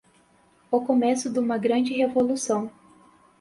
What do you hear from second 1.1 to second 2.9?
duma grande revolução